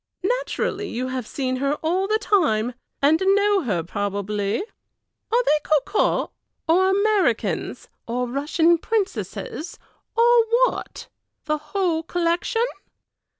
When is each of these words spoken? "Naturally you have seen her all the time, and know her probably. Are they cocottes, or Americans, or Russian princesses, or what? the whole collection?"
"Naturally 0.39 0.89
you 0.89 1.09
have 1.09 1.27
seen 1.27 1.57
her 1.57 1.75
all 1.83 2.07
the 2.07 2.17
time, 2.17 2.73
and 3.03 3.21
know 3.23 3.61
her 3.61 3.83
probably. 3.83 4.63
Are 5.31 5.43
they 5.43 5.59
cocottes, 5.63 6.31
or 6.67 6.89
Americans, 6.89 7.87
or 8.07 8.27
Russian 8.27 8.79
princesses, 8.79 9.77
or 10.17 10.43
what? 10.65 11.07
the 11.45 11.59
whole 11.59 12.01
collection?" 12.01 12.65